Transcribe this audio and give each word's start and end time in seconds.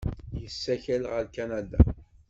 Yessakel 0.41 1.03
ɣer 1.11 1.25
Kanada. 1.35 1.81